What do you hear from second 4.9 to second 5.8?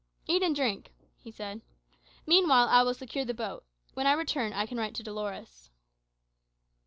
to Dolores."